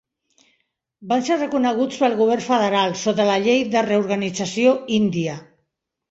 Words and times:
Van 1.09 1.25
ser 1.25 1.35
reconeguts 1.41 1.99
pel 2.03 2.15
govern 2.21 2.41
federal, 2.47 2.95
sota 3.01 3.27
la 3.27 3.35
Llei 3.43 3.61
de 3.75 3.83
Reorganització 3.89 4.73
Índia. 4.97 5.37